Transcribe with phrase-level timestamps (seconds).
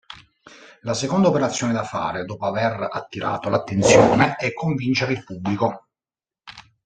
[0.81, 5.89] La seconda operazione da fare dopo aver attirato l'attenzione è convincere il pubblico.